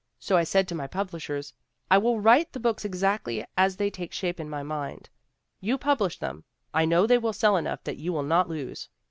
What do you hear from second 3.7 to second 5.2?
they take shape in my mind.